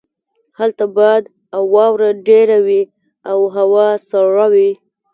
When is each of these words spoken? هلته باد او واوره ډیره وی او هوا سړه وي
هلته 0.59 0.83
باد 0.97 1.23
او 1.55 1.63
واوره 1.75 2.09
ډیره 2.27 2.57
وی 2.65 2.81
او 3.31 3.39
هوا 3.55 3.87
سړه 4.09 4.45
وي 4.53 4.71